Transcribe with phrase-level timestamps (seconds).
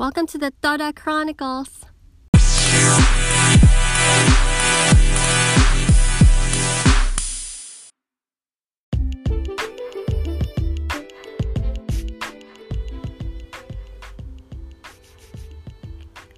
[0.00, 1.84] Welcome to the Todah Chronicles.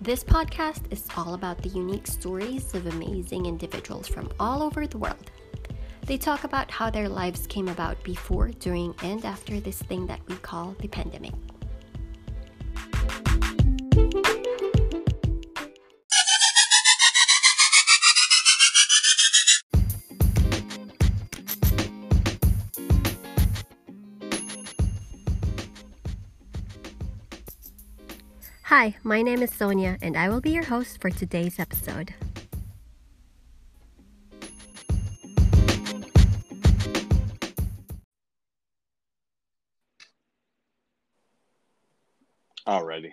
[0.00, 4.98] This podcast is all about the unique stories of amazing individuals from all over the
[4.98, 5.30] world.
[6.06, 10.18] They talk about how their lives came about before, during, and after this thing that
[10.26, 11.34] we call the pandemic.
[28.82, 32.12] Hi, my name is Sonja, and I will be your host for today's episode.
[42.66, 43.12] Alrighty.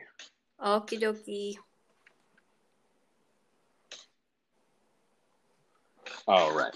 [0.60, 1.58] Okie dokie.
[6.28, 6.74] All right.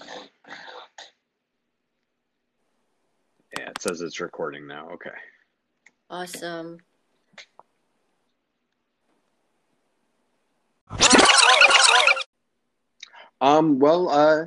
[3.58, 4.88] Yeah, it says it's recording now.
[4.90, 5.10] Okay.
[6.08, 6.78] Awesome.
[13.44, 13.78] Um.
[13.78, 14.08] Well.
[14.08, 14.46] Uh.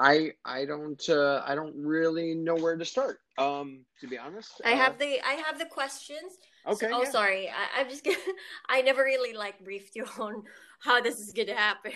[0.00, 0.32] I.
[0.44, 1.02] I don't.
[1.08, 1.42] Uh.
[1.46, 3.18] I don't really know where to start.
[3.38, 3.84] Um.
[4.00, 4.60] To be honest.
[4.64, 6.30] I Uh, have the I have the questions.
[6.66, 6.88] Okay.
[6.92, 7.10] Oh, yeah.
[7.10, 7.48] sorry.
[7.48, 8.16] I, I'm just gonna.
[8.68, 10.42] I never really like briefed you on
[10.80, 11.92] how this is gonna happen.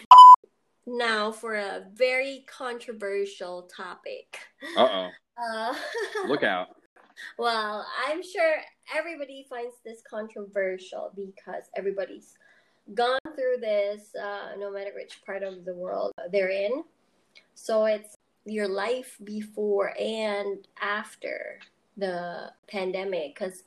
[0.86, 4.38] Now for a very controversial topic.
[4.76, 5.76] Uh Uh, oh.
[6.28, 6.68] Look out.
[7.38, 8.56] well, I'm sure
[8.94, 12.34] everybody finds this controversial because everybody's
[12.94, 16.82] gone through this, uh, no matter which part of the world they're in.
[17.54, 21.58] So it's your life before and after
[21.96, 23.34] the pandemic.
[23.34, 23.64] Because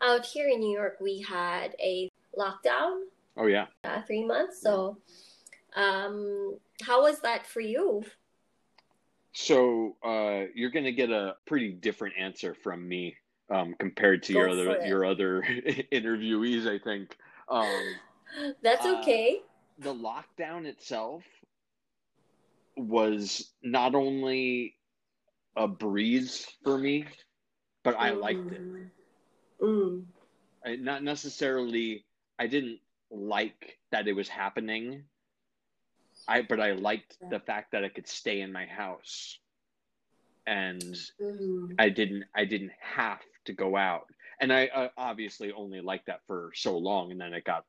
[0.00, 3.02] out here in New York, we had a lockdown,
[3.36, 3.66] Oh yeah.
[3.84, 4.60] uh, three months.
[4.60, 4.96] So,
[5.74, 8.04] um, how was that for you?
[9.32, 13.16] So uh, you're gonna get a pretty different answer from me
[13.50, 14.86] um, compared to Go your other it.
[14.88, 15.42] your other
[15.92, 16.66] interviewees.
[16.66, 17.18] I think.
[17.48, 17.66] Um.
[18.62, 19.42] That's Uh, okay.
[19.78, 21.24] the lockdown itself
[22.76, 24.76] was not only
[25.56, 27.06] a breeze for me,
[27.82, 28.62] but I liked it.
[29.60, 30.06] Mm.
[30.64, 32.04] I, not necessarily,
[32.38, 35.08] I didn't like that it was happening.
[36.28, 39.38] I but I liked the fact that I could stay in my house,
[40.46, 40.82] and
[41.20, 41.74] Mm.
[41.78, 44.06] I didn't I didn't have to go out.
[44.40, 47.64] And I uh, obviously only liked that for so long, and then it got,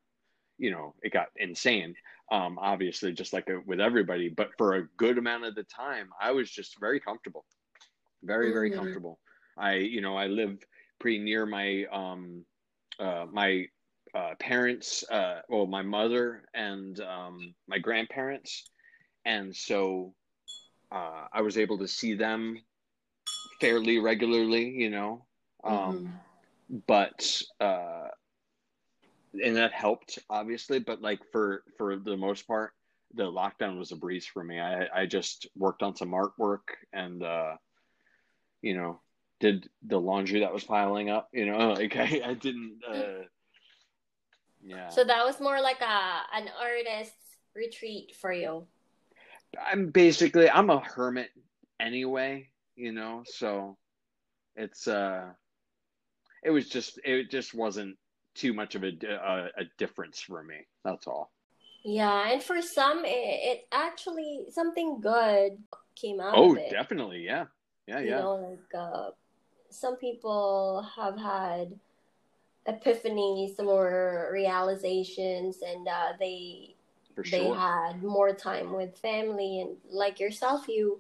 [0.57, 1.95] you know, it got insane.
[2.31, 6.09] Um, obviously, just like uh, with everybody, but for a good amount of the time,
[6.22, 7.45] I was just very comfortable,
[8.23, 8.72] very very Mhm.
[8.72, 9.19] comfortable.
[9.57, 10.57] I you know I live
[11.00, 12.45] pretty near my um
[13.00, 13.66] uh my
[14.16, 18.63] uh parents uh well my mother and um my grandparents
[19.25, 20.13] and so
[20.91, 22.57] uh I was able to see them
[23.59, 25.25] fairly regularly you know
[25.63, 26.19] um
[26.88, 28.06] but uh
[29.44, 32.72] and that helped obviously but like for for the most part
[33.14, 37.24] the lockdown was a breeze for me i i just worked on some artwork and
[37.24, 37.56] uh
[38.62, 39.00] you know
[39.40, 43.24] did the laundry that was piling up you know like i, I didn't uh
[44.64, 47.14] yeah So that was more like a an artist's
[47.56, 48.68] retreat for you.
[49.72, 51.30] i'm basically i'm a hermit
[51.80, 53.78] anyway you know so
[54.56, 55.25] it's uh
[56.44, 57.96] it was just it just wasn't
[58.38, 61.31] too much of a a, a difference for me that's all
[61.84, 65.58] Yeah, and for some, it, it actually something good
[65.96, 66.70] came out oh of it.
[66.70, 67.46] definitely yeah
[67.88, 69.12] yeah You yeah know, like uh,
[69.70, 71.80] some people have had
[72.68, 76.75] epiphanies or realizations, and uh, they
[77.16, 81.00] for they sure had more time with family, and like yourself, you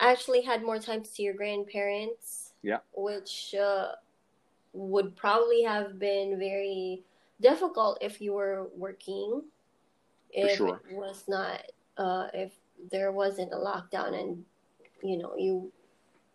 [0.00, 2.52] actually had more time to see your grandparents.
[2.62, 2.80] Yeah.
[2.94, 3.92] which uh,
[4.78, 7.02] would probably have been very
[7.40, 9.42] difficult if you were working.
[10.30, 10.80] If sure.
[10.88, 11.62] it was not,
[11.96, 12.52] uh, if
[12.90, 14.44] there wasn't a lockdown, and
[15.02, 15.72] you know you,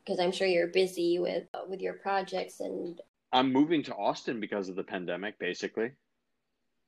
[0.04, 3.00] because I'm sure you're busy with uh, with your projects and.
[3.34, 5.90] i'm moving to austin because of the pandemic basically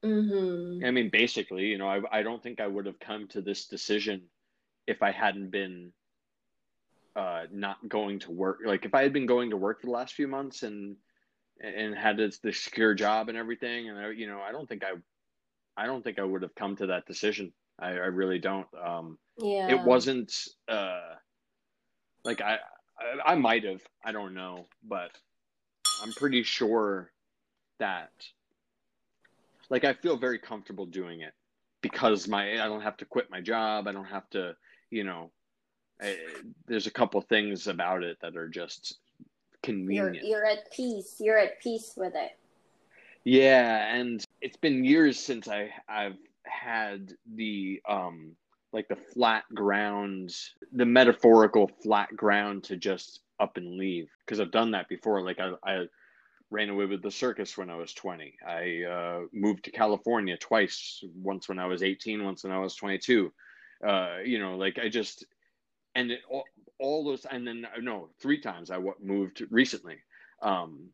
[0.04, 0.86] Mm-hmm.
[0.86, 3.66] i mean basically you know i, I don't think i would have come to this
[3.66, 4.22] decision
[4.86, 5.92] if i hadn't been
[7.16, 9.94] uh not going to work like if i had been going to work for the
[9.94, 10.96] last few months and
[11.62, 14.84] and had this, this secure job and everything and I, you know i don't think
[14.84, 14.92] i
[15.82, 19.18] i don't think i would have come to that decision i, I really don't um
[19.38, 19.72] Yeah.
[19.72, 21.16] it wasn't uh
[22.24, 22.60] like I,
[23.00, 25.12] I i might have i don't know but
[26.04, 27.12] i'm pretty sure
[27.80, 28.12] that
[29.70, 31.34] like I feel very comfortable doing it
[31.82, 33.88] because my I don't have to quit my job.
[33.88, 34.56] I don't have to,
[34.90, 35.32] you know,
[36.02, 36.18] I,
[36.68, 39.00] there's a couple things about it that are just
[39.66, 40.16] convenient.
[40.16, 41.16] You're, you're at peace.
[41.20, 42.38] You're at peace with it.
[43.24, 48.36] Yeah, and it's been years since I I've had the um
[48.72, 50.36] like the flat ground,
[50.74, 55.22] the metaphorical flat ground to just up and leave because I've done that before.
[55.22, 55.86] Like I, I
[56.52, 58.36] ran away with the circus when I was 20.
[58.48, 62.76] I uh, moved to California twice, once when I was 18, once when I was
[62.76, 63.32] 22.
[63.86, 65.26] Uh, you know, like I just,
[65.96, 66.44] and it, all,
[66.80, 69.98] all those, and then no, three times I moved recently.
[70.42, 70.90] Um,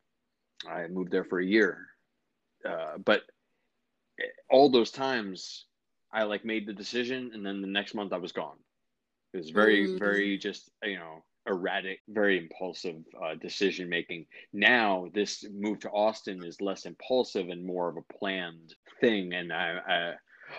[0.67, 1.87] I moved there for a year.
[2.67, 3.23] Uh, but
[4.49, 5.65] all those times
[6.13, 8.57] I like made the decision and then the next month I was gone.
[9.33, 9.97] It was very, mm-hmm.
[9.97, 14.27] very just, you know, erratic, very impulsive uh, decision making.
[14.53, 19.33] Now, this move to Austin is less impulsive and more of a planned thing.
[19.33, 20.13] And I, I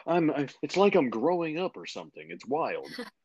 [0.07, 2.27] I'm, I, it's like I'm growing up or something.
[2.31, 2.89] It's wild.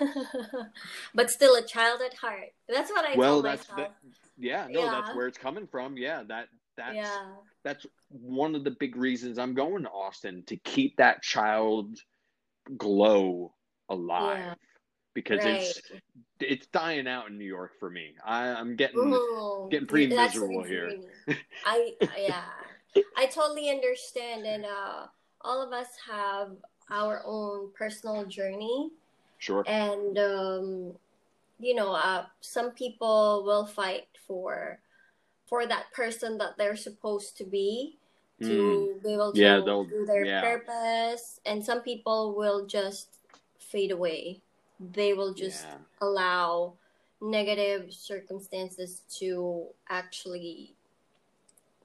[1.14, 2.52] but still a child at heart.
[2.68, 3.90] That's what I well, that's myself.
[4.04, 4.90] That, yeah, no, yeah.
[4.90, 5.96] that's where it's coming from.
[5.96, 7.18] Yeah, that that's yeah.
[7.64, 11.98] that's one of the big reasons I'm going to Austin to keep that child
[12.76, 13.54] glow
[13.88, 14.38] alive.
[14.38, 14.54] Yeah.
[15.14, 15.60] Because right.
[15.60, 15.82] it's
[16.40, 18.14] it's dying out in New York for me.
[18.24, 20.90] I, I'm getting Ooh, getting pretty miserable here.
[21.66, 22.44] I yeah,
[23.16, 25.06] I totally understand, and uh,
[25.42, 26.52] all of us have
[26.90, 28.90] our own personal journey.
[29.42, 29.64] Sure.
[29.66, 30.92] And um,
[31.58, 34.78] you know, uh, some people will fight for
[35.46, 37.98] for that person that they're supposed to be
[38.40, 39.02] to mm.
[39.02, 40.40] be able to yeah, do their yeah.
[40.40, 43.18] purpose and some people will just
[43.58, 44.40] fade away
[44.94, 45.76] they will just yeah.
[46.00, 46.72] allow
[47.20, 50.74] negative circumstances to actually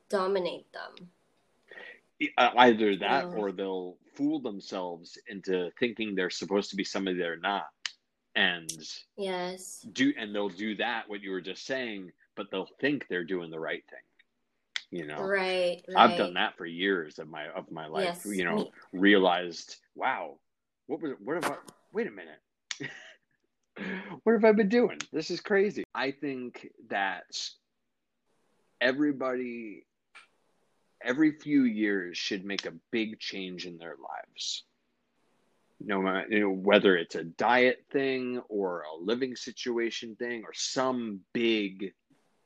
[0.10, 1.10] dominate them
[2.38, 7.38] Uh, either that or they'll fool themselves into thinking they're supposed to be somebody they're
[7.38, 7.68] not.
[8.36, 8.72] And
[9.18, 9.86] yes.
[9.94, 13.50] do and they'll do that what you were just saying but they'll think they're doing
[13.50, 14.00] the right thing
[14.92, 15.20] you know?
[15.24, 15.98] Right, right.
[15.98, 18.72] i've done that for years of my of my life yes, you know me.
[18.94, 20.38] realized wow
[20.86, 21.56] what was what have i
[21.98, 22.40] wait a minute.
[24.24, 24.98] What have i been doing?
[25.14, 25.84] This is crazy.
[25.94, 27.40] I think that
[28.82, 29.86] everybody
[31.02, 34.64] every few years should make a big change in their lives.
[35.80, 40.54] No matter you know, whether it's a diet thing or a living situation thing or
[40.54, 41.94] some big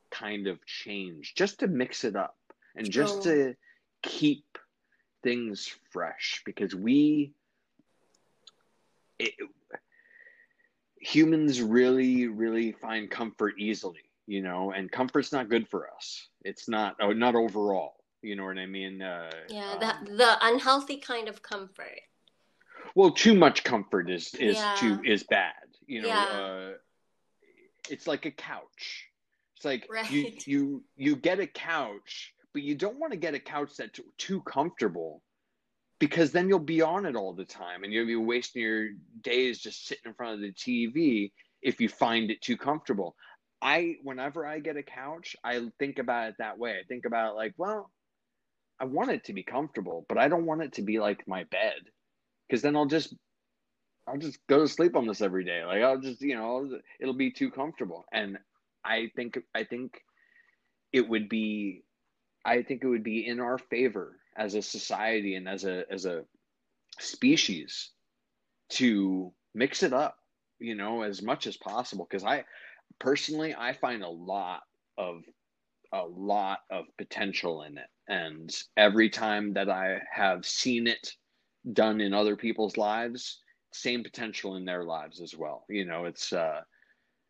[0.10, 2.36] kind of change just to mix it up
[2.76, 3.56] and just to
[4.04, 4.58] keep
[5.24, 7.34] things fresh because we
[9.20, 9.34] it,
[11.00, 16.28] humans really really find comfort easily you know and comfort's not good for us.
[16.44, 20.38] It's not oh, not overall you know what i mean uh, yeah the, um, the
[20.42, 22.02] unhealthy kind of comfort
[22.96, 24.76] well too much comfort is is yeah.
[24.78, 25.54] too is bad
[25.88, 26.24] you know yeah.
[26.24, 26.72] uh,
[27.90, 29.12] it's like a couch
[29.62, 30.12] it's like right.
[30.12, 34.00] you you you get a couch, but you don't want to get a couch that's
[34.18, 35.22] too comfortable
[36.00, 38.90] because then you'll be on it all the time and you'll be wasting your
[39.22, 41.32] days just sitting in front of the TV
[41.62, 43.16] if you find it too comfortable.
[43.62, 46.80] I whenever I get a couch, I think about it that way.
[46.80, 47.92] I think about it like, well,
[48.82, 51.44] I want it to be comfortable, but I don't want it to be like my
[51.44, 51.82] bed
[52.48, 53.14] because then I'll just
[54.08, 55.64] I'll just go to sleep on this every day.
[55.64, 56.68] Like I'll just, you know,
[57.00, 58.06] it'll be too comfortable.
[58.12, 58.40] And
[58.84, 60.02] I think I think
[60.92, 61.84] it would be
[62.44, 66.06] I think it would be in our favor as a society and as a as
[66.06, 66.24] a
[67.00, 67.92] species
[68.70, 70.18] to mix it up,
[70.58, 72.46] you know, as much as possible because I
[73.00, 74.62] personally I find a lot
[74.98, 75.22] of
[75.94, 81.14] a lot of potential in it and every time that I have seen it
[81.74, 83.42] done in other people's lives
[83.74, 86.62] same potential in their lives as well you know it's uh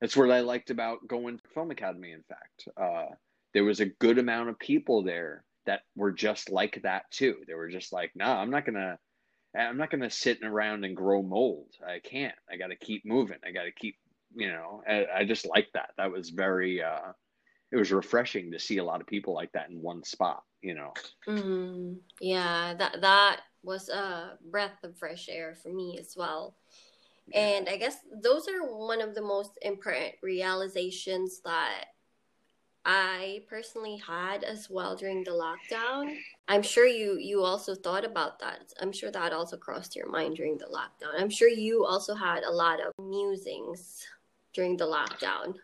[0.01, 2.11] that's what I liked about going to Film Academy.
[2.11, 3.15] In fact, uh,
[3.53, 7.37] there was a good amount of people there that were just like that too.
[7.47, 8.97] They were just like, "No, nah, I'm not gonna,
[9.57, 11.71] I'm not gonna sit around and grow mold.
[11.87, 12.35] I can't.
[12.51, 13.37] I got to keep moving.
[13.45, 13.95] I got to keep,
[14.35, 15.91] you know." I, I just like that.
[15.97, 16.81] That was very.
[16.83, 17.13] Uh,
[17.71, 20.43] it was refreshing to see a lot of people like that in one spot.
[20.61, 20.93] You know.
[21.27, 26.55] Mm, yeah, that that was a breath of fresh air for me as well.
[27.33, 31.85] And I guess those are one of the most important realizations that
[32.83, 36.15] I personally had as well during the lockdown.
[36.47, 38.73] I'm sure you you also thought about that.
[38.81, 41.19] I'm sure that also crossed your mind during the lockdown.
[41.19, 44.05] I'm sure you also had a lot of musings
[44.53, 45.55] during the lockdown.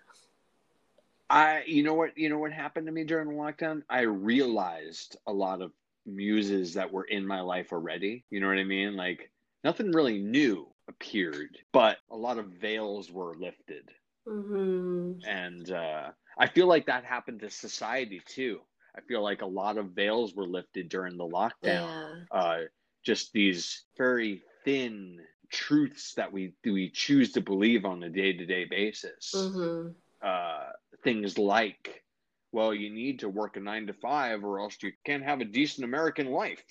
[1.29, 3.83] I you know what you know what happened to me during the lockdown?
[3.89, 5.71] I realized a lot of
[6.05, 8.23] muses that were in my life already.
[8.29, 8.95] You know what I mean?
[8.95, 9.29] Like
[9.63, 13.89] nothing really new appeared, but a lot of veils were lifted.
[14.27, 15.27] Mm-hmm.
[15.27, 18.61] And uh, I feel like that happened to society too.
[18.95, 21.51] I feel like a lot of veils were lifted during the lockdown.
[21.63, 22.13] Yeah.
[22.31, 22.59] Uh,
[23.03, 25.19] just these very thin
[25.49, 29.33] truths that we we choose to believe on a day to day basis.
[29.35, 29.89] Mm-hmm.
[30.21, 30.71] Uh,
[31.03, 32.03] things like,
[32.51, 35.45] well, you need to work a nine to five, or else you can't have a
[35.45, 36.63] decent American life.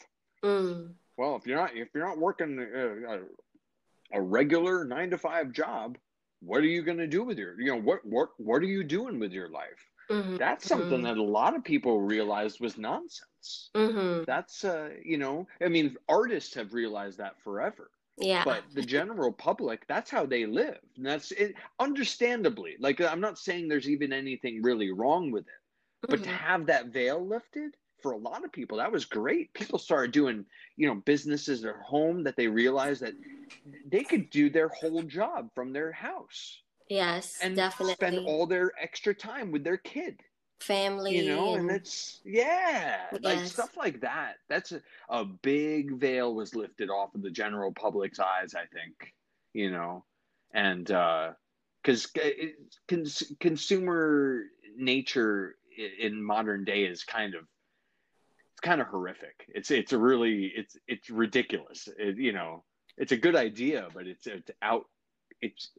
[0.44, 0.94] Mm.
[1.16, 5.96] Well, if you're not if you're not working a, a, regular nine to five job,
[6.40, 8.84] what are you going to do with your you know what what what are you
[8.84, 9.90] doing with your life?
[10.10, 10.36] Mm-hmm.
[10.36, 13.70] That's something that a lot of people realized was nonsense.
[13.74, 14.24] Mm-hmm.
[14.26, 18.44] That's uh, you know, I mean, artists have realized that forever Yeah.
[18.44, 23.38] but the general public that's how they live and that's it understandably like i'm not
[23.38, 25.54] saying there's even anything really wrong with it
[26.08, 26.36] but to Mhm.
[26.36, 30.46] have that veil lifted for a lot of people that was great people started doing
[30.76, 33.14] you know businesses at home that they realized that
[33.86, 37.94] they could do their whole job from their house yes, and definitely.
[37.94, 40.20] spend all their extra time with their kid
[40.60, 41.18] Family.
[41.18, 44.36] you know and and- it's yeah like stuff like that.
[44.48, 49.14] That's a, a big veil was lifted off of the general public's eyes i think
[49.56, 50.04] you know?
[50.52, 51.30] And uh
[51.82, 52.06] because
[52.88, 54.42] cons- consumer
[54.76, 55.54] nature
[56.00, 57.42] in modern day is kind of
[58.52, 59.44] it's kind of horrific.
[59.48, 61.88] It's it's a really it's it's ridiculous.
[61.98, 62.64] It, you know
[62.98, 64.84] it's a good idea but it's it's out
[65.40, 65.70] it's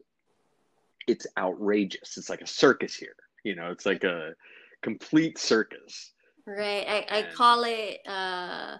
[1.08, 2.18] it's outrageous.
[2.18, 3.16] It's like a circus here.
[3.44, 4.34] You know it's like a
[4.82, 6.14] complete circus
[6.46, 6.86] Right.
[6.88, 8.78] I, I call it uh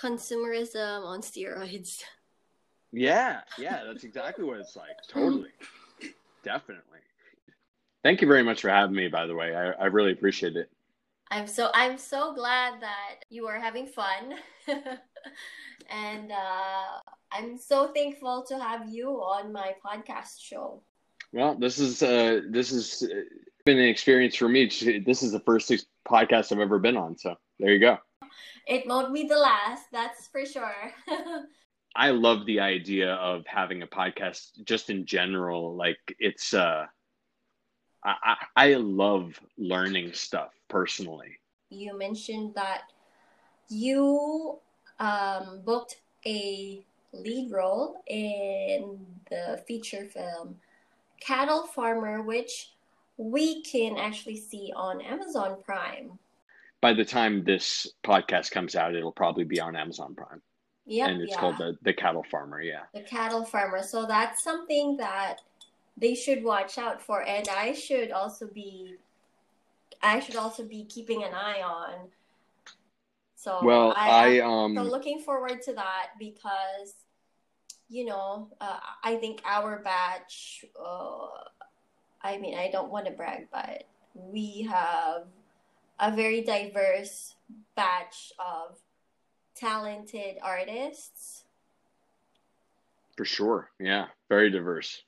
[0.00, 2.02] consumerism on steroids.
[2.92, 5.50] yeah yeah that's exactly what it's like totally
[6.44, 7.00] definitely
[8.02, 10.70] thank you very much for having me by the way i, I really appreciate it
[11.30, 14.34] I'm so I'm so glad that you are having fun.
[15.90, 17.00] and uh
[17.32, 20.82] I'm so thankful to have you on my podcast show.
[21.32, 23.20] well this is uh this has uh,
[23.64, 24.66] been an experience for me
[25.06, 25.72] this is the first
[26.06, 27.98] podcast i've ever been on so there you go
[28.66, 30.92] It won't be the last, that's for sure.
[31.96, 35.76] I love the idea of having a podcast just in general.
[35.76, 36.86] Like it's uh
[38.04, 41.38] I, I I love learning stuff personally.
[41.70, 42.92] you mentioned that
[43.68, 44.58] you
[44.98, 48.98] um, booked a lead role in
[49.30, 50.56] the feature film
[51.20, 52.73] Cattle Farmer, which
[53.16, 56.18] we can actually see on Amazon Prime.
[56.80, 60.42] By the time this podcast comes out, it'll probably be on Amazon Prime.
[60.86, 61.06] Yeah.
[61.06, 61.40] and it's yeah.
[61.40, 62.82] called the, the Cattle Farmer, yeah.
[62.92, 63.82] the cattle farmer.
[63.82, 65.36] So that's something that
[65.96, 68.96] they should watch out for, and I should also be,
[70.02, 72.08] I should also be keeping an eye on.
[73.36, 76.94] So Well, I um so looking forward to that because,
[77.88, 80.64] you know, uh, I think our batch.
[80.78, 81.28] Uh,
[82.24, 85.26] I mean, I don't want to brag, but we have
[86.00, 87.34] a very diverse
[87.76, 88.78] batch of
[89.54, 91.44] talented artists.
[93.16, 93.70] for sure.
[93.78, 95.02] Yeah, very diverse.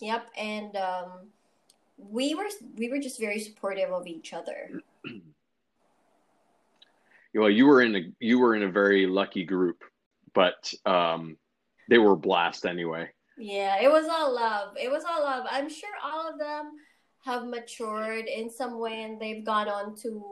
[0.00, 1.10] Yep, and um,
[1.96, 4.70] we were we were just very supportive of each other.
[7.34, 9.84] Well, you were in a you were in a very lucky group,
[10.34, 11.38] but um
[11.88, 13.08] they were a blast anyway.
[13.42, 14.76] Yeah, it was all love.
[14.80, 15.46] It was all love.
[15.50, 16.76] I'm sure all of them
[17.24, 20.22] have matured in some way, and they've gone on to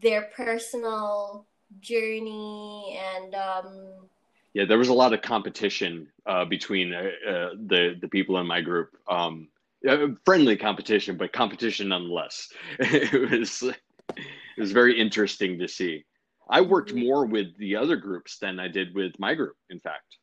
[0.00, 1.44] their personal
[1.80, 4.08] journey and um,
[4.54, 8.46] Yeah, there was a lot of competition uh, between uh, uh, the the people in
[8.46, 8.96] my group.
[9.06, 9.48] Um,
[9.86, 12.48] uh, friendly competition, but competition nonetheless.
[12.78, 16.04] it was it was very interesting to see.
[16.48, 17.04] I worked Mhm.
[17.06, 19.56] more with the other groups than I did with my group.
[19.68, 20.16] In fact,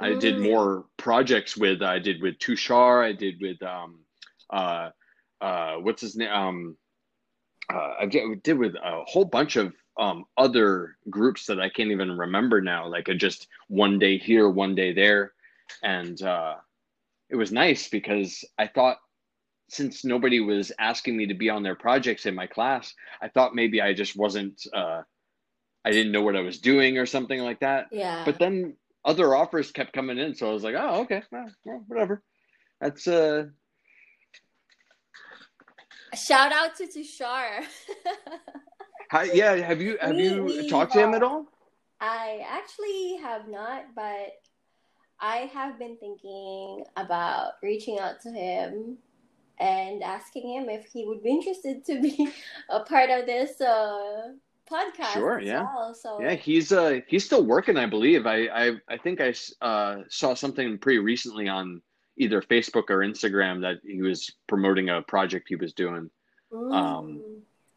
[0.00, 1.82] I did more projects with.
[1.82, 3.04] I did with Tushar.
[3.04, 4.00] I did with um,
[4.50, 4.90] uh,
[5.40, 6.32] uh, what's his name?
[6.32, 6.76] Um,
[7.72, 11.90] uh, I did did with a whole bunch of um, other groups that I can't
[11.90, 12.88] even remember now.
[12.88, 15.32] Like I just one day here, one day there,
[15.82, 16.54] and uh,
[17.28, 18.98] it was nice because I thought
[19.68, 22.92] since nobody was asking me to be on their projects in my class,
[23.22, 24.66] I thought maybe I just wasn't.
[24.72, 25.02] Uh,
[25.82, 27.86] I didn't know what I was doing or something like that.
[27.90, 28.22] yeah.
[28.24, 31.50] But then other offers kept coming in, so I was like, oh, okay, well,
[31.88, 32.22] whatever.
[32.80, 33.46] That's uh,
[36.14, 37.64] Shout out to Tushar.
[39.10, 39.54] how, yeah.
[39.56, 41.46] Have you have We- you we, talked to him at all?
[42.00, 44.32] I actually have not, but
[45.20, 48.96] I have been thinking about reaching out to him
[49.60, 52.30] and asking him if he would be interested to be
[52.70, 54.32] a part of this uh,
[54.70, 55.12] podcast.
[55.12, 55.62] Sure, yeah.
[55.74, 58.26] well, so Yeah, he's uh he's still working, I believe.
[58.26, 61.82] I I, I think I uh, saw something pretty recently on
[62.16, 66.10] either Facebook or Instagram that he was promoting a project he was doing.
[66.52, 66.74] Mm.
[66.74, 67.22] um,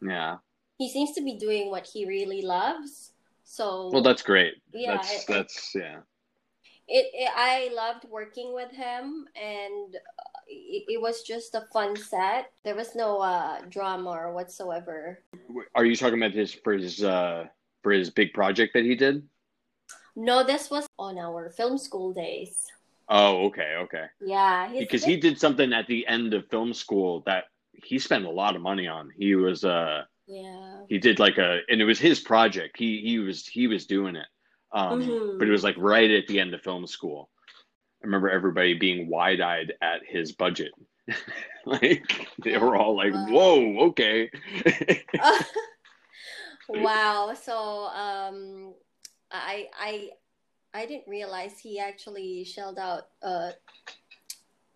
[0.02, 0.38] Yeah.
[0.78, 3.12] he seems to be doing what he really loves.
[3.44, 4.54] So Well, that's great.
[4.72, 6.00] Yeah, That's it- that's yeah.
[6.88, 11.96] It, it I loved working with him, and uh, it, it was just a fun
[11.96, 12.52] set.
[12.64, 15.20] There was no uh, drama or whatsoever.
[15.74, 17.46] Are you talking about his for his uh
[17.82, 19.22] for his big project that he did?
[20.16, 22.64] No, this was on our film school days.
[23.08, 24.06] Oh, okay, okay.
[24.20, 28.30] Yeah, Because he did something at the end of film school that he spent a
[28.30, 29.10] lot of money on.
[29.16, 30.80] He was uh yeah.
[30.88, 32.76] he did like a and it was his project.
[32.78, 34.26] He he was he was doing it.
[34.74, 35.38] Um Mhm.
[35.38, 37.30] but it was like right at the end of film school.
[38.02, 40.72] I remember everybody being wide-eyed at his budget.
[41.64, 43.26] like they were all like, Wow.
[43.30, 44.30] "Whoa, okay."
[46.68, 47.34] wow.
[47.34, 48.74] So um,
[49.30, 50.10] I I
[50.74, 53.52] I didn't realize he actually shelled out a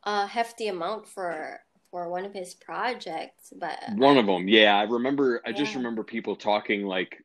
[0.04, 4.76] a hefty amount for for one of his projects, but One of them, yeah.
[4.76, 5.40] I remember.
[5.46, 7.24] I just remember people talking like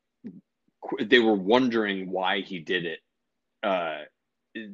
[1.01, 2.99] they were wondering why he did it.
[3.63, 3.99] Uh,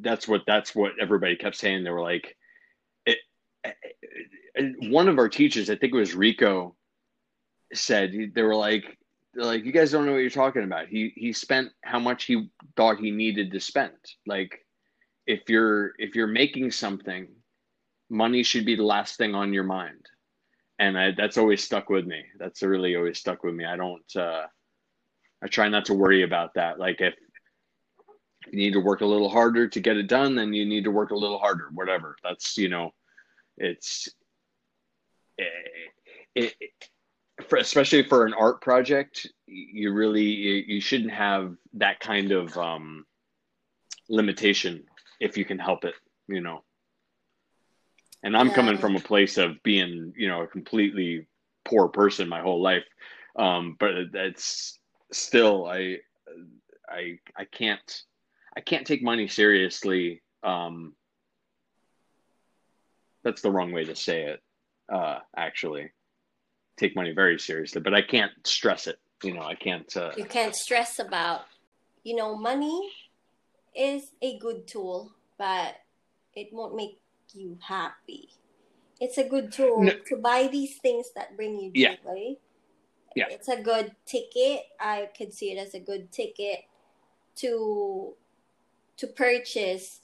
[0.01, 1.83] that's what that's what everybody kept saying.
[1.83, 2.35] They were like,
[3.05, 3.17] it,
[3.63, 6.75] it- one of our teachers, I think it was Rico,
[7.73, 8.97] said they were like,
[9.35, 10.87] like, you guys don't know what you're talking about.
[10.87, 13.97] He he spent how much he thought he needed to spend.
[14.25, 14.65] Like,
[15.27, 17.27] if you're if you're making something,
[18.09, 20.05] money should be the last thing on your mind
[20.79, 22.23] and I, that's always stuck with me.
[22.37, 23.65] That's really always stuck with me.
[23.65, 24.15] I don't.
[24.15, 24.45] Uh,
[25.41, 26.79] I try not to worry about that.
[26.79, 27.15] Like if
[28.51, 30.91] you need to work a little harder to get it done, then you need to
[30.91, 31.69] work a little harder.
[31.73, 32.15] Whatever.
[32.23, 32.93] That's you know,
[33.57, 34.09] it's
[35.37, 35.47] it,
[36.35, 36.53] it,
[37.47, 39.27] for especially for an art project.
[39.45, 43.05] You really you, you shouldn't have that kind of um,
[44.09, 44.83] limitation
[45.19, 45.95] if you can help it.
[46.27, 46.63] You know.
[48.21, 51.27] And I'm coming from a place of being, you know, a completely
[51.63, 52.83] poor person my whole life.
[53.37, 54.77] Um, but that's
[55.11, 55.97] still I
[56.89, 58.03] I I can't
[58.55, 60.21] I can't take money seriously.
[60.43, 60.95] Um,
[63.23, 64.41] that's the wrong way to say it.
[64.91, 65.91] Uh, actually,
[66.77, 68.97] take money very seriously, but I can't stress it.
[69.23, 69.95] You know, I can't.
[69.95, 71.41] Uh, you can't stress about
[72.03, 72.89] you know money
[73.75, 75.75] is a good tool but
[76.35, 76.99] it won't make
[77.33, 78.29] you happy
[78.99, 79.91] it's a good tool No.
[80.07, 81.95] to buy these things that bring you joy Yeah.
[83.15, 86.59] It's a good ticket i could see it as a good ticket
[87.35, 88.13] to
[88.97, 90.01] to purchase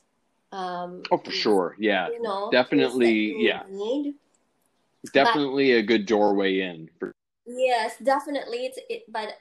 [0.51, 1.75] um oh, for sure.
[1.77, 3.63] Yeah, you know definitely, things that you yeah.
[3.69, 4.15] need.
[5.13, 6.89] definitely a good doorway in.
[6.99, 7.13] For,
[7.45, 8.65] Yes, definitely.
[8.65, 9.33] It's it, but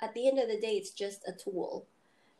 [0.00, 1.86] at the end of the day, it's just a tool.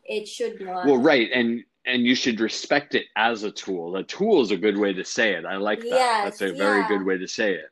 [0.03, 0.87] It should not.
[0.87, 3.95] well, right, and and you should respect it as a tool.
[3.95, 5.45] A tool is a good way to say it.
[5.45, 5.87] I like that.
[5.87, 7.69] Yes, That's a very good way to say it.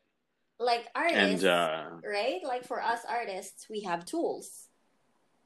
[0.59, 2.41] Like artists, And uh, right?
[2.43, 4.69] Like for us artists, we have tools,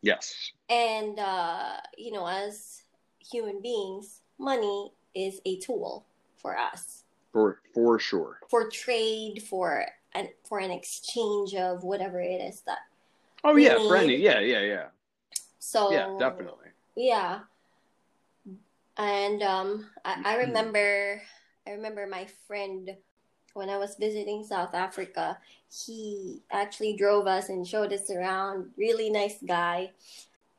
[0.02, 2.84] yes, and uh, you know, as
[3.20, 6.06] human beings, money is a tool
[6.38, 8.40] for us for for sure.
[8.50, 12.80] for trade, for an for an exchange of whatever it is that.
[13.44, 14.86] Oh yeah, for any, yeah, yeah, yeah,
[15.60, 16.70] So yeah, definitely.
[16.96, 17.42] Yeah.
[18.98, 20.48] And um I, I Mm-hmm.
[20.48, 21.22] remember
[21.68, 22.90] I remember my friend
[23.54, 25.38] when I was visiting South Africa,
[25.70, 28.72] he actually drove us and showed us around.
[28.78, 29.92] Really nice guy.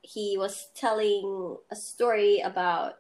[0.03, 2.99] He was telling a story about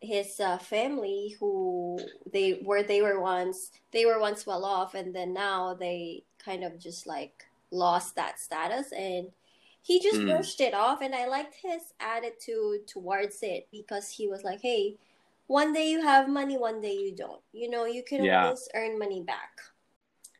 [0.00, 1.96] his uh, family who
[2.32, 6.64] they were they were once they were once well off and then now they kind
[6.64, 9.28] of just like lost that status and
[9.80, 10.26] he just Mm.
[10.26, 14.96] brushed it off and i liked his attitude towards it because he was like hey
[15.60, 18.44] one day you have money one day you don't you know you can Yeah.
[18.44, 19.52] always earn money back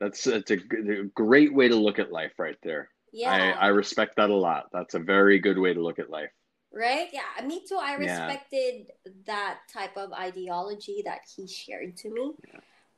[0.01, 2.89] That's that's a, a great way to look at life, right there.
[3.13, 4.67] yeah I I respect that a lot.
[4.73, 6.33] That's a very good way to look at life.
[6.73, 8.07] right yeah me too i Yeah.
[8.09, 8.75] respected
[9.29, 12.33] that type of ideology that he shared to me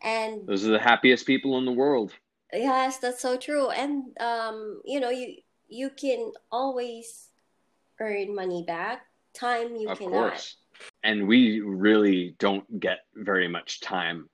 [0.02, 2.12] and Those are the happiest people in the world.
[2.52, 3.70] Yes, that's so true.
[3.70, 7.30] And um, you know, you you can always
[7.98, 9.06] earn money back.
[9.34, 10.12] Time you of cannot.
[10.12, 10.56] course.
[11.02, 14.28] And we really don't get very much time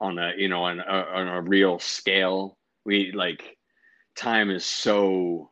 [0.00, 2.56] on a you know on a, on a real scale.
[2.84, 3.56] We like
[4.16, 5.50] time is so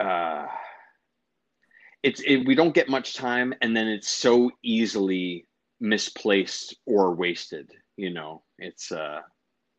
[0.00, 0.46] uh
[2.02, 5.46] it's it, we don't get much time and then it's so easily
[5.80, 9.20] misplaced or wasted you know it's uh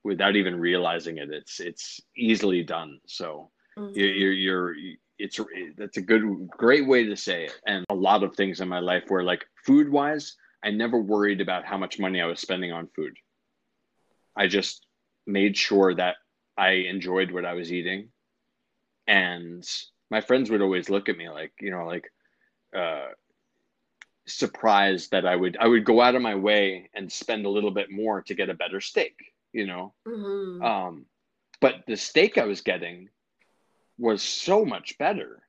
[0.04, 3.96] without even realizing it it's it's easily done so Mhm.
[3.96, 5.40] you're, you're, you're it's
[5.78, 7.60] that's a good great way to say it.
[7.66, 11.42] And a lot of things in my life where like food wise i never worried
[11.42, 13.16] about how much money i was spending on food.
[14.36, 14.86] I just
[15.28, 16.16] made sure that
[16.58, 18.10] i enjoyed what i was eating.
[19.08, 19.64] And
[20.10, 22.12] my friends would always look at me like you know like
[22.76, 23.10] uh
[24.28, 27.72] surprised that i would i would go out of my way and spend a little
[27.72, 29.16] bit more to get a better steak
[29.54, 29.94] you know?
[30.08, 30.64] Mhm.
[30.64, 31.06] um,
[31.60, 33.10] but the steak I was getting
[34.02, 35.44] was so much better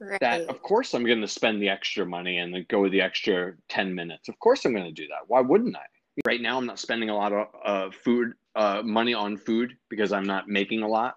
[0.00, 0.20] right.
[0.20, 3.54] that, of course, I'm going to spend the extra money and then go the extra
[3.68, 4.28] 10 minutes.
[4.28, 5.28] Of course, I'm going to do that.
[5.28, 5.86] Why wouldn't I?
[6.26, 10.12] Right now, I'm not spending a lot of uh, food, uh, money on food because
[10.12, 11.16] I'm not making a lot.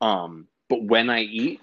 [0.00, 1.60] Um, but when I eat,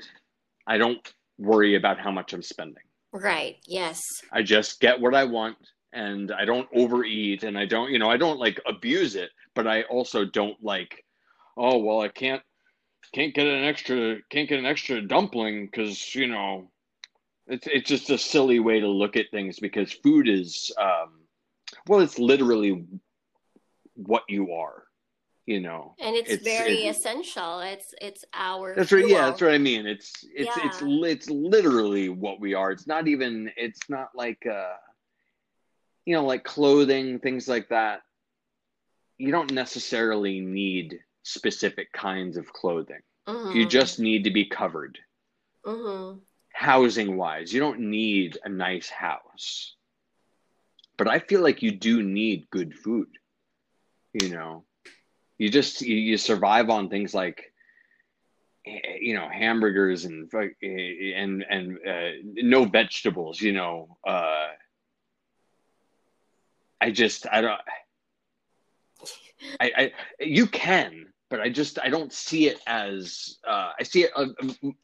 [0.65, 2.83] I don't worry about how much I'm spending.
[3.11, 3.57] Right.
[3.67, 4.01] Yes.
[4.31, 5.57] I just get what I want
[5.91, 9.67] and I don't overeat and I don't, you know, I don't like abuse it, but
[9.67, 11.03] I also don't like,
[11.57, 12.41] oh, well, I can't
[13.11, 16.71] can't get an extra can't get an extra dumpling cuz, you know,
[17.47, 21.19] it's it's just a silly way to look at things because food is um
[21.87, 22.85] well, it's literally
[23.95, 24.83] what you are,
[25.45, 25.95] you know.
[25.99, 27.59] And it's, It's- very it- essential.
[27.59, 29.07] It's it's our That's right.
[29.07, 29.85] Yeah, that's what I mean.
[29.85, 30.87] It's it's it's Yeah.
[30.87, 32.71] li- it's literally what we are.
[32.71, 33.51] It's not even.
[33.57, 34.75] It's not like uh,
[36.05, 38.01] you know, like clothing, things like that.
[39.17, 43.01] You don't necessarily need specific kinds of clothing.
[43.51, 43.67] You Mhm.
[43.67, 44.99] just need to be covered.
[45.65, 46.21] Mhm.
[46.53, 49.75] Housing wise, you don't need a nice house.
[50.97, 53.09] But I feel like you do need good food.
[54.13, 54.65] You know,
[55.37, 57.53] you just you, you survive on things like
[58.65, 64.47] eh, you know hamburgers and eh, and and uh, no vegetables you know uh
[66.81, 67.59] i just i don't
[69.59, 74.03] I, I you can but i just i don't see it as uh i see
[74.03, 74.27] it uh,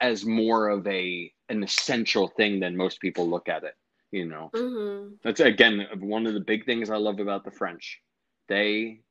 [0.02, 3.76] as more of a an essential thing than most people look at it
[4.12, 5.20] you know Mhm.
[5.24, 8.02] that's again one of the big things I love about the French.
[8.48, 9.02] They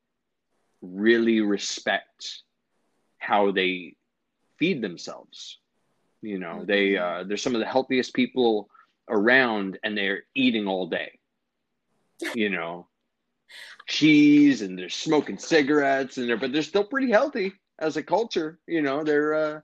[0.83, 2.43] really respect
[3.19, 3.95] how they
[4.59, 5.59] feed themselves.
[6.23, 8.69] You know, they uh, they're some of the healthiest people
[9.09, 11.11] around, and they're eating all day.
[12.35, 12.89] You know,
[13.87, 18.59] cheese, and they're smoking cigarettes, and they're but they're still pretty healthy as a culture.
[18.67, 19.61] You know, they're uh,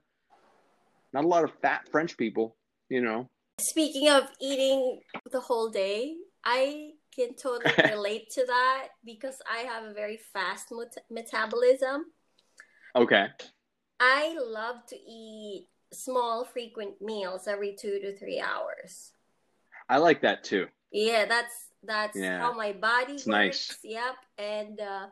[1.13, 2.55] not a lot of fat French people.
[2.89, 9.41] You know, Speaking of eating the whole day, I can totally relate to that because
[9.51, 12.05] I have a very fast met- metabolism.
[12.95, 13.27] okay,
[13.99, 19.11] I love to eat small, frequent meals every two to three hours.
[19.89, 20.67] I like that too.
[20.91, 22.39] Yeah, that's that's Yeah.
[22.39, 23.69] how my body It's works.
[23.71, 23.79] nice.
[23.83, 25.07] Yep, and uh,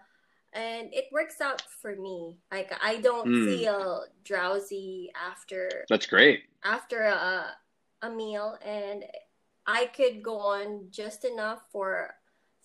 [0.54, 2.38] and it works out for me.
[2.52, 3.46] Like I don't Mm.
[3.46, 6.44] feel drowsy after That's great.
[6.64, 7.56] after a
[8.02, 9.06] a meal, and
[9.66, 12.14] I could go on just enough for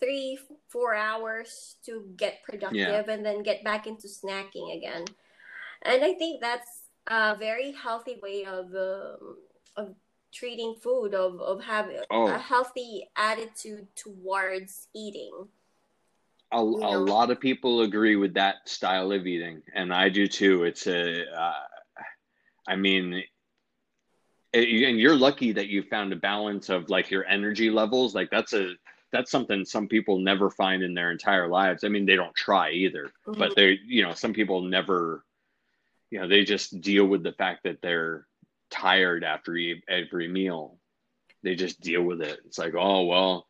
[0.01, 5.05] three four hours to get productive, and then get back into snacking again.
[5.83, 9.39] And I think that's a very healthy way of um,
[9.77, 9.95] of
[10.33, 12.27] treating food of of having Oh.
[12.29, 15.49] a healthy attitude towards eating.
[16.53, 20.27] a, You a lot of people agree with that style of eating and i do
[20.27, 20.65] too.
[20.65, 21.65] It's a uh,
[22.67, 23.23] i mean
[24.53, 28.15] it, and you're lucky that you found a balance of like your energy levels.
[28.15, 28.75] Like that's a
[29.13, 31.85] that's something some people never find in their entire lives.
[31.85, 35.25] I mean they don't try either but they you know some people never
[36.11, 38.27] you know they just deal with the fact that they're
[38.71, 39.57] tired after
[39.89, 40.79] every meal.
[41.43, 42.41] They just deal with it.
[42.47, 43.47] It's like oh well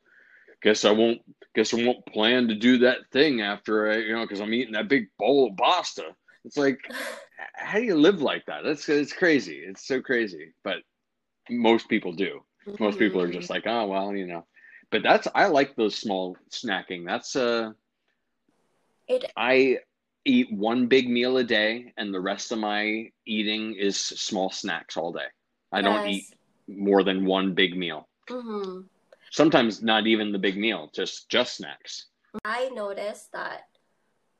[0.60, 1.20] guess i won't
[1.54, 4.72] guess i won't plan to do that thing after i you know because i'm eating
[4.72, 6.04] that big bowl of pasta.
[6.44, 6.78] It's like
[7.54, 8.62] how do you live like that?
[8.64, 9.58] That's it's crazy.
[9.58, 10.54] It's so crazy.
[10.64, 10.78] But
[11.50, 12.42] most people do.
[12.78, 14.46] Most people are just like oh well you know.
[14.90, 17.06] But that's i like those small snacking.
[17.06, 17.72] That's uh
[19.06, 19.78] it I
[20.28, 24.96] eat one big meal a day, and the rest of my eating is small snacks
[24.96, 25.26] all day.
[25.72, 26.26] I don't eat
[26.68, 28.08] more than one big meal.
[28.28, 28.88] Mhm.
[29.30, 32.06] Sometimes not even the big meal, just just snacks.
[32.44, 33.68] I noticed that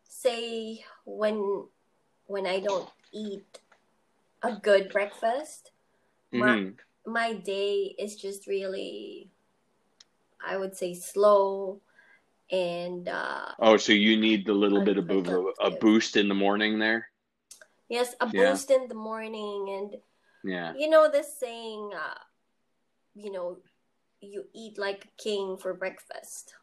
[0.05, 1.69] say when
[2.27, 3.61] when I don't eat
[4.43, 5.73] a good breakfast,
[6.31, 6.79] My- Mhm.
[7.07, 9.31] my day is just really
[10.41, 11.81] I would say slow
[12.51, 16.35] and uh Oh, so you need the little bit of a, a boost in the
[16.35, 17.07] morning there?
[17.89, 18.51] yes, a Yeah.
[18.51, 19.97] boost in the morning and
[20.45, 20.73] Yeah.
[20.77, 22.19] you know this saying uh
[23.15, 23.59] you know
[24.21, 26.55] you eat like a king for breakfast.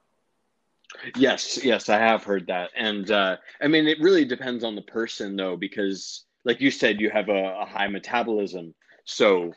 [1.17, 2.71] Yes, yes, I have heard that.
[2.75, 7.01] And uh I mean it really depends on the person though because like you said,
[7.01, 8.73] you have a, a high metabolism.
[9.05, 9.51] So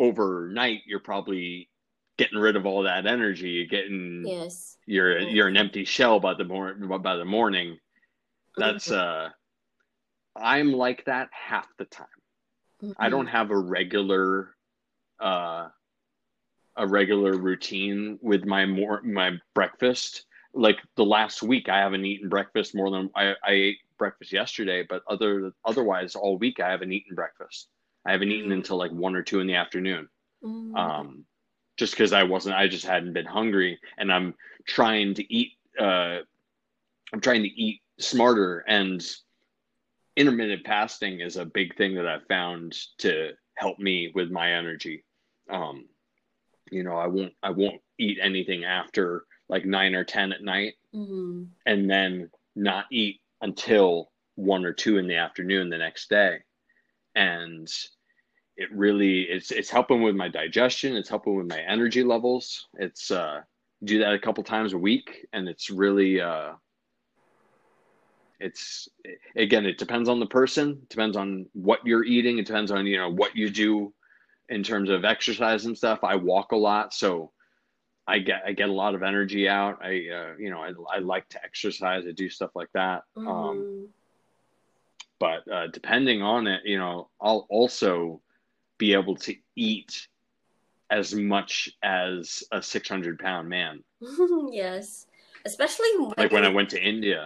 [0.00, 1.68] overnight, you're probably
[2.18, 3.50] getting rid of all that energy.
[3.50, 4.76] You're getting Yes.
[4.86, 7.78] you're you're an empty shell by the mor- by the morning.
[8.56, 9.28] That's Mm-hmm.
[9.28, 9.30] uh,
[10.36, 12.06] I'm like that half the time.
[12.98, 14.56] I don't have a regular
[15.20, 15.68] uh
[16.76, 20.26] a regular routine with my more my breakfast.
[20.54, 24.84] Like the last week I haven't eaten breakfast more than I, I ate breakfast yesterday,
[24.88, 27.68] but other otherwise all week I haven't eaten breakfast.
[28.04, 28.54] I haven't eaten Mm.
[28.54, 30.08] until like one or two in the afternoon.
[30.44, 30.76] Mhm.
[30.76, 31.24] Um
[31.76, 34.34] just because I wasn't I just hadn't been hungry and I'm
[34.66, 36.18] trying to eat uh
[37.12, 39.04] I'm trying to eat smarter and
[40.16, 45.04] intermittent fasting is a big thing that I've found to help me with my energy.
[45.50, 45.86] Um,
[46.70, 50.74] you know, I won't I won't eat anything after like nine or ten at night,
[50.94, 51.48] Mhm.
[51.66, 56.38] and then not eat until one or two in the afternoon the next day,
[57.14, 57.68] and
[58.56, 60.96] it really it's it's helping with my digestion.
[60.96, 62.68] It's helping with my energy levels.
[62.74, 63.40] It's uh,
[63.84, 66.52] do that a couple times a week, and it's really uh,
[68.40, 68.88] it's
[69.36, 72.96] again it depends on the person depends on what you're eating it depends on you
[72.98, 73.92] know what you do
[74.48, 77.30] in terms of exercise and stuff i walk a lot so
[78.08, 80.98] i get i get a lot of energy out i uh, you know I, I
[80.98, 83.86] like to exercise i do stuff like that um, Mhm.
[85.20, 88.20] but uh, depending on it you know i'll also
[88.82, 89.32] be able to
[89.70, 90.08] eat
[90.90, 91.52] as much
[91.84, 93.74] as a 600 pound man
[94.62, 95.06] yes.
[95.44, 97.20] Especially like when i went to india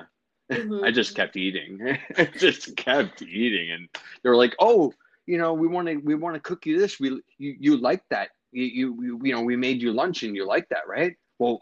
[0.53, 0.85] Mhm.
[0.89, 1.71] I just kept eating.
[2.23, 3.83] I just kept eating, and
[4.23, 4.93] they were like, "Oh,
[5.27, 7.01] you know, we want to we want to cook you this.
[7.03, 7.09] We
[7.45, 8.29] you, you like that?
[8.53, 11.15] You, you you you know we made you lunch and you like that, right?
[11.41, 11.59] Well,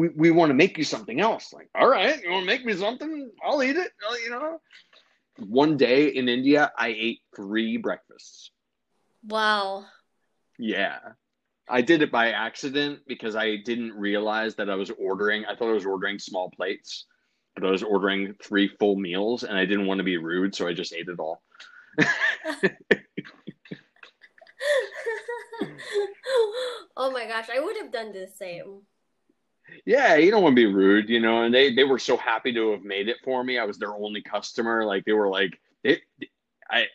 [0.00, 1.52] we we want to make you something else.
[1.52, 3.12] Like, all right, you want to make me something?
[3.44, 3.90] I'll eat it.
[4.08, 4.58] I'll- you know."
[5.62, 8.52] One day in India, I ate three breakfasts.
[9.26, 9.86] Wow.
[10.58, 10.98] Yeah.
[11.68, 15.44] I did it by accident because I didn't realize that I was ordering.
[15.44, 17.06] I thought I was ordering small plates,
[17.54, 20.68] but I was ordering three full meals and I didn't want to be rude, so
[20.68, 21.42] I just ate it all.
[26.96, 28.82] oh my gosh, I would have done the same.
[29.84, 32.52] Yeah, you don't want to be rude, you know, and they they were so happy
[32.52, 33.58] to have made it for me.
[33.58, 34.84] I was their only customer.
[34.84, 36.00] Like they were like they
[36.70, 36.86] I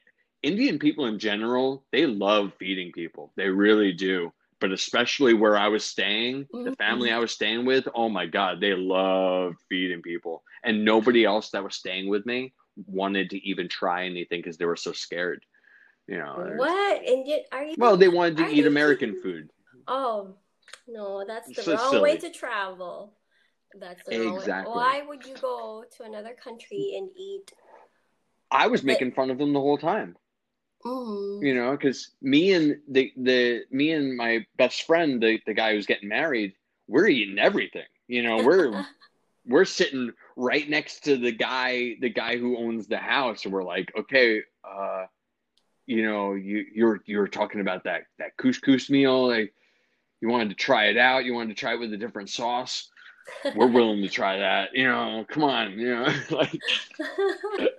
[0.44, 3.32] Indian people in general, they love feeding people.
[3.36, 4.32] They really do.
[4.60, 7.14] But especially where I was staying, the family mm.
[7.14, 10.44] I was staying with, oh my God, they loved feeding people.
[10.64, 12.54] And nobody else that was staying with me
[12.86, 15.44] wanted to even try anything because they were so scared.
[16.08, 16.54] You know.
[16.58, 17.02] What?
[17.52, 17.76] Are you?
[17.78, 19.50] Well, they wanted to eat American food.
[19.88, 20.36] Oh,
[20.88, 23.14] no, that's the So wrong way to travel.
[23.80, 24.38] That's the wrong way.
[24.38, 24.74] Exactly.
[24.74, 27.52] Why would you go to another country and eat?
[28.52, 30.18] I was making fun of them the whole time.
[30.84, 31.46] Mm.
[31.46, 35.74] you know because me and the the me and my best friend the the guy
[35.74, 36.54] who's getting married
[36.92, 37.86] we're eating everything.
[38.08, 38.86] You know we're
[39.46, 43.46] we're sitting right next to the guy the guy who owns the house.
[43.46, 45.06] And we're like okay uh
[45.88, 49.28] you know you you're you're talking about that that couscous meal.
[49.28, 49.54] Like
[50.20, 51.26] you wanted to try it out.
[51.26, 52.90] You wanted to try it with a different sauce.
[53.56, 54.70] We're willing to try that.
[54.74, 56.60] You know come on you know like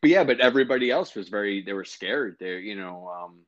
[0.00, 2.36] but yeah, but everybody else was very they were scared.
[2.40, 3.46] They you know um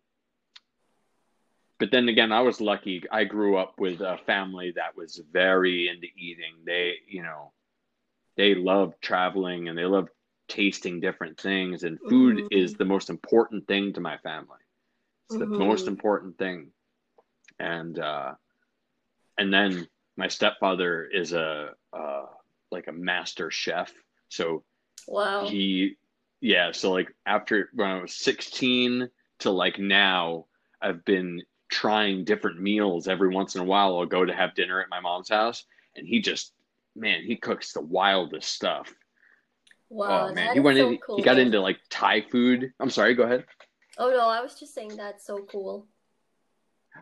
[1.79, 3.03] but then again, I was lucky.
[3.11, 6.55] I grew up with a family that was very into eating.
[6.65, 7.53] They, you know,
[8.37, 10.09] they love traveling and they love
[10.49, 12.49] tasting different things and food Mhm.
[12.51, 14.59] is the most important thing to my family.
[15.27, 15.57] It's the Mhm.
[15.57, 16.73] most important thing.
[17.59, 18.35] And uh
[19.39, 22.27] and then my stepfather is a uh
[22.71, 23.93] like a master chef.
[24.29, 24.65] So
[25.07, 25.47] wow.
[25.47, 25.97] he
[26.41, 29.09] yeah so like after when i was 16
[29.41, 30.47] to like now
[30.81, 33.99] i've been trying different meals every once in a while.
[33.99, 35.65] I'll go to have dinner at my mom's house
[35.97, 36.53] and he just
[36.97, 38.93] man he cooks the wildest stuff.
[39.91, 40.29] Wow.
[40.29, 41.17] oh man he went so in cool.
[41.17, 42.73] he got into like thai food.
[42.81, 43.45] I'm sorry go ahead.
[43.99, 45.87] Oh no, I was just saying that's so cool.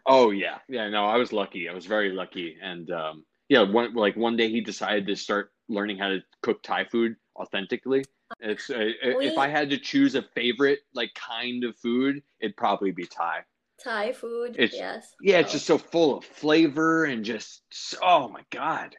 [0.04, 0.58] oh yeah.
[0.68, 1.68] Yeah no i was lucky.
[1.68, 2.56] I was very lucky.
[2.60, 6.62] And um yeah one like one day he decided to start learning how to cook
[6.62, 8.04] thai food authentically
[8.40, 12.90] it's uh, if i had to choose a favorite like kind of food it'd probably
[12.90, 13.40] be thai
[13.84, 14.52] Thai food.
[14.58, 15.14] It's- yes.
[15.20, 17.62] yeah it's just so full of flavor and just
[18.02, 18.96] oh my god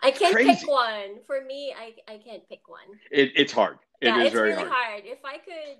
[0.00, 0.54] I can't crazy.
[0.54, 1.16] pick one.
[1.26, 2.86] For me, I I can't pick one.
[3.10, 5.02] it, it's hard It is yeah, it's very really hard, hard.
[5.06, 5.78] If I could,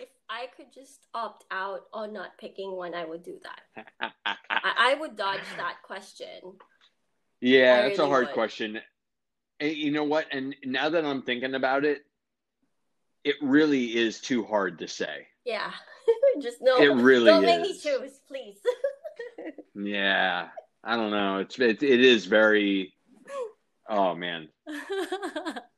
[0.00, 3.86] if I could just opt out on not picking one, I would do that.
[4.26, 6.40] I, I would dodge that question.
[7.40, 8.34] yeah I that's a hard would.
[8.34, 8.80] question
[9.62, 12.02] and you know what and now that i'm thinking about it
[13.24, 15.28] it really is too hard to say.
[15.44, 15.70] Yeah.
[16.42, 16.78] Just no.
[16.78, 17.82] It really Don't make me is.
[17.82, 18.56] choose, please.
[19.74, 20.48] Yeah,
[20.84, 21.38] I don't know.
[21.38, 22.92] It's it, it is very.
[23.88, 24.50] Oh man.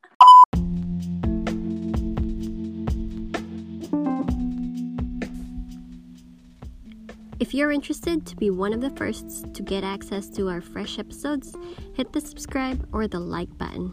[7.41, 11.01] If you're interested to be one of the first to get access to our fresh
[11.01, 11.57] episodes,
[11.95, 13.93] hit the subscribe or the like button.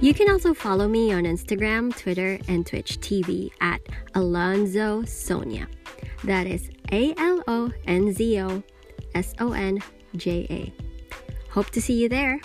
[0.00, 3.80] You can also follow me on Instagram, Twitter, and Twitch TV at
[4.14, 5.66] Alonzo Sonja.
[6.22, 8.62] That is A L O N Z O
[9.16, 9.82] S O N
[10.14, 10.72] J A.
[11.50, 12.38] Hope to see you there.